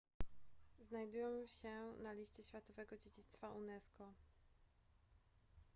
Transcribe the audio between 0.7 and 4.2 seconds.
znajdują się na liście światowego dziedzictwa unesco